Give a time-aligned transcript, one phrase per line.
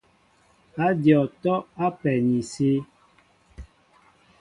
[0.85, 2.71] Ádyɔŋ atɔ́' á pɛ ni sí.